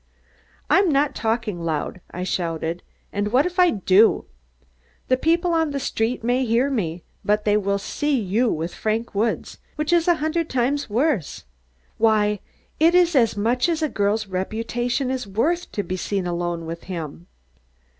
"I'm 0.67 0.89
not 0.89 1.13
talking 1.13 1.61
loud," 1.63 2.01
I 2.09 2.23
shouted, 2.23 2.81
"and 3.13 3.27
what 3.31 3.45
if 3.45 3.59
I 3.59 3.69
do? 3.69 4.25
The 5.09 5.15
people 5.15 5.53
on 5.53 5.69
the 5.69 5.79
street 5.79 6.23
may 6.23 6.43
hear 6.43 6.71
me, 6.71 7.03
but 7.23 7.45
they 7.45 7.55
will 7.55 7.77
see 7.77 8.19
you 8.19 8.49
with 8.49 8.73
Frank 8.73 9.13
Woods, 9.13 9.59
which 9.75 9.93
is 9.93 10.07
a 10.07 10.15
hundred 10.15 10.49
times 10.49 10.89
worse. 10.89 11.43
Why, 11.99 12.39
it 12.79 12.95
is 12.95 13.15
as 13.15 13.37
much 13.37 13.69
as 13.69 13.83
a 13.83 13.89
girl's 13.89 14.25
reputation 14.25 15.11
is 15.11 15.27
worth 15.27 15.71
to 15.73 15.83
be 15.83 15.97
seen 15.97 16.25
alone 16.25 16.65
with 16.65 16.85
him." 16.85 17.27